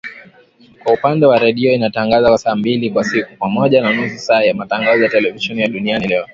Kwa 0.83 0.93
upande 0.93 1.25
wa 1.25 1.39
redio 1.39 1.73
inatangaza 1.73 2.27
kwa 2.29 2.37
saa 2.37 2.55
mbili 2.55 2.89
kwa 2.89 3.03
siku, 3.03 3.35
pamoja 3.37 3.81
na 3.81 3.93
nusu 3.93 4.17
saa 4.19 4.43
ya 4.43 4.53
matangazo 4.53 5.03
ya 5.03 5.09
televisheni 5.09 5.61
ya 5.61 5.67
Duniani 5.67 6.07
Leo. 6.07 6.25